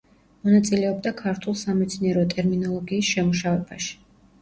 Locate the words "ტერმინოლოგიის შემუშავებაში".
2.35-3.99